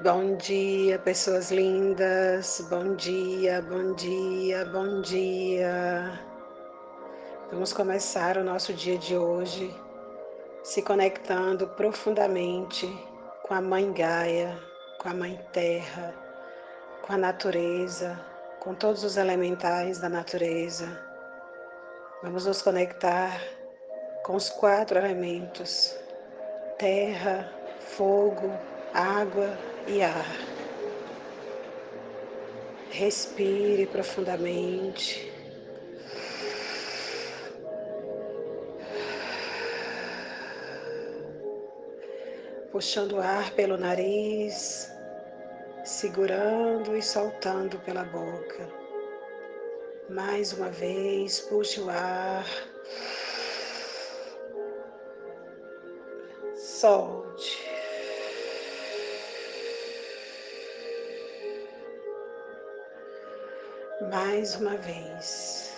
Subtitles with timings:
[0.00, 2.64] Bom dia, pessoas lindas.
[2.70, 6.20] Bom dia, bom dia, bom dia.
[7.50, 9.74] Vamos começar o nosso dia de hoje
[10.62, 12.86] se conectando profundamente
[13.42, 14.56] com a Mãe Gaia,
[15.00, 16.14] com a Mãe Terra,
[17.02, 18.16] com a natureza,
[18.60, 20.86] com todos os elementais da natureza.
[22.22, 23.42] Vamos nos conectar
[24.22, 25.98] com os quatro elementos:
[26.78, 28.52] terra, fogo,
[28.94, 29.58] água
[29.88, 30.26] e ar.
[32.90, 35.32] Respire profundamente.
[42.70, 44.92] Puxando o ar pelo nariz,
[45.84, 48.68] segurando e soltando pela boca.
[50.10, 52.44] Mais uma vez, puxe o ar.
[56.54, 57.67] Solte.
[64.08, 65.76] Mais uma vez.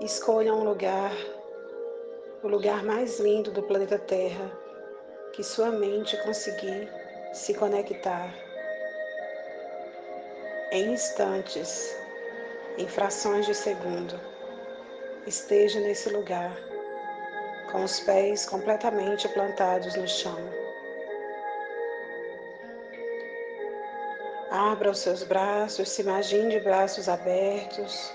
[0.00, 1.12] Escolha um lugar,
[2.42, 4.50] o lugar mais lindo do planeta Terra,
[5.32, 6.90] que sua mente conseguir
[7.32, 8.34] se conectar.
[10.72, 11.96] Em instantes,
[12.76, 14.33] em frações de segundo
[15.26, 16.54] esteja nesse lugar,
[17.72, 20.38] com os pés completamente plantados no chão.
[24.50, 28.12] Abra os seus braços, se imagine de braços abertos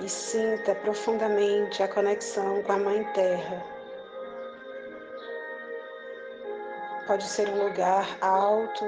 [0.00, 3.64] e sinta profundamente a conexão com a Mãe Terra.
[7.06, 8.84] Pode ser um lugar alto,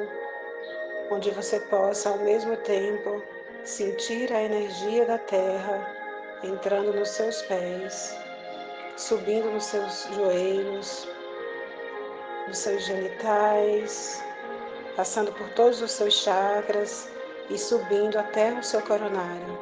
[1.10, 3.22] onde você possa ao mesmo tempo
[3.64, 5.99] sentir a energia da Terra
[6.42, 8.16] entrando nos seus pés,
[8.96, 11.08] subindo nos seus joelhos,
[12.48, 14.24] nos seus genitais,
[14.96, 17.08] passando por todos os seus chakras
[17.48, 19.58] e subindo até o seu coronário.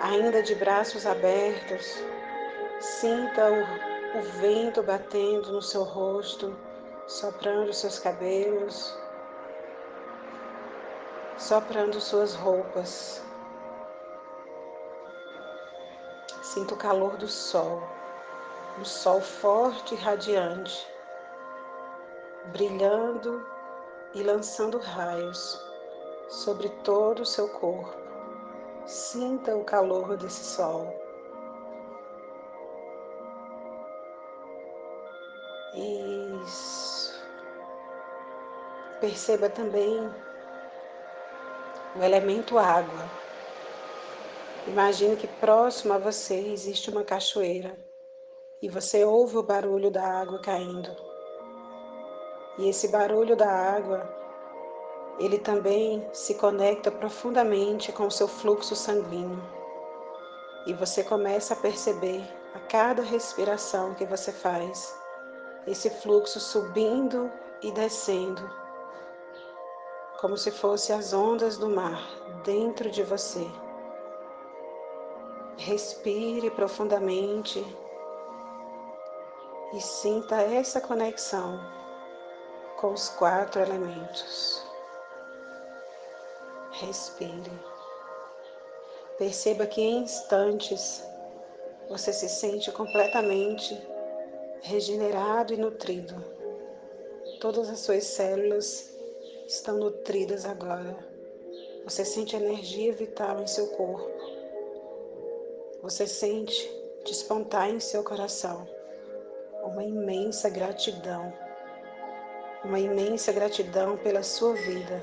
[0.00, 2.02] Ainda de braços abertos,
[2.80, 6.56] sinta o, o vento batendo no seu rosto,
[7.06, 8.96] soprando seus cabelos,
[11.36, 13.22] soprando suas roupas.
[16.52, 17.82] Sinta o calor do sol,
[18.78, 20.86] um sol forte e radiante,
[22.52, 23.42] brilhando
[24.12, 25.58] e lançando raios
[26.28, 27.96] sobre todo o seu corpo.
[28.84, 30.94] Sinta o calor desse sol.
[36.44, 37.18] Isso.
[39.00, 40.06] Perceba também
[41.96, 43.21] o elemento água
[44.66, 47.76] Imagine que próximo a você existe uma cachoeira
[48.62, 50.88] e você ouve o barulho da água caindo.
[52.58, 54.08] E esse barulho da água,
[55.18, 59.42] ele também se conecta profundamente com o seu fluxo sanguíneo.
[60.64, 62.22] E você começa a perceber
[62.54, 64.96] a cada respiração que você faz,
[65.66, 68.48] esse fluxo subindo e descendo,
[70.20, 72.00] como se fossem as ondas do mar
[72.44, 73.44] dentro de você.
[75.58, 77.64] Respire profundamente
[79.74, 81.60] e sinta essa conexão
[82.80, 84.64] com os quatro elementos.
[86.72, 87.52] Respire.
[89.18, 91.06] Perceba que em instantes
[91.88, 93.80] você se sente completamente
[94.62, 96.24] regenerado e nutrido.
[97.40, 98.90] Todas as suas células
[99.46, 100.96] estão nutridas agora.
[101.84, 104.41] Você sente energia vital em seu corpo.
[105.82, 106.72] Você sente
[107.04, 108.68] despontar em seu coração
[109.64, 111.32] uma imensa gratidão,
[112.64, 115.02] uma imensa gratidão pela sua vida,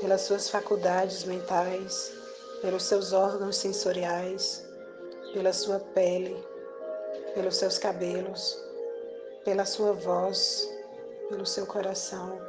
[0.00, 2.14] pelas suas faculdades mentais,
[2.62, 4.66] pelos seus órgãos sensoriais,
[5.34, 6.42] pela sua pele,
[7.34, 8.58] pelos seus cabelos,
[9.44, 10.66] pela sua voz,
[11.28, 12.40] pelo seu coração,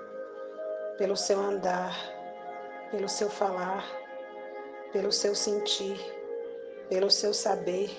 [0.98, 1.98] pelo seu andar,
[2.92, 3.86] pelo seu falar,
[4.94, 6.16] pelo seu sentir
[6.89, 7.89] pelo seu saber,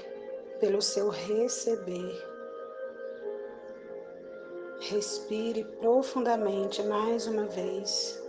[0.61, 2.27] pelo seu receber.
[4.81, 8.23] Respire profundamente mais uma vez.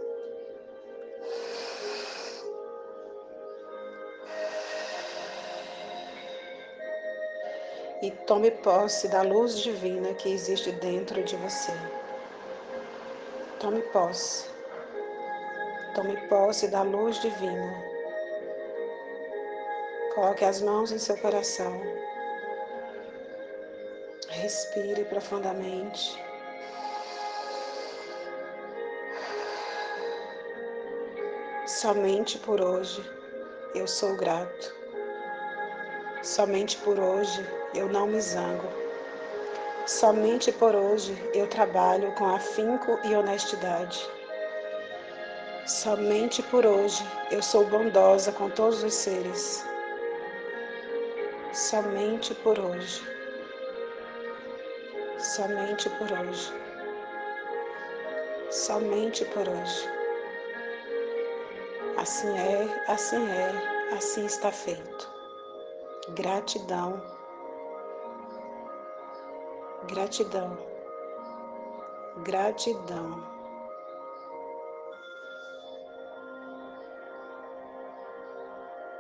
[8.02, 11.74] E tome posse da luz divina que existe dentro de você.
[13.60, 14.50] Tome posse.
[15.94, 17.89] Tome posse da luz divina.
[20.20, 21.82] Coloque as mãos em seu coração.
[24.28, 26.22] Respire profundamente.
[31.66, 33.02] Somente por hoje
[33.74, 34.76] eu sou grato.
[36.22, 37.42] Somente por hoje
[37.74, 38.68] eu não me zango.
[39.88, 44.06] Somente por hoje eu trabalho com afinco e honestidade.
[45.66, 49.69] Somente por hoje eu sou bondosa com todos os seres.
[51.60, 53.02] Somente por hoje.
[55.18, 56.54] Somente por hoje.
[58.50, 59.90] Somente por hoje.
[61.98, 65.12] Assim é, assim é, assim está feito.
[66.16, 67.04] Gratidão
[69.90, 70.56] Gratidão,
[72.24, 73.39] gratidão.